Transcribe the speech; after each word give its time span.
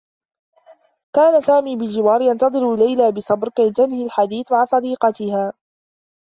كان 1.15 1.41
سامي 1.41 1.75
بالجوار، 1.75 2.21
ينتظر 2.21 2.75
ليلى 2.75 3.11
بصبر 3.11 3.49
كي 3.49 3.71
تنهي 3.71 4.05
الحديث 4.05 4.51
مع 4.51 4.63
صديقاتها. 4.63 5.53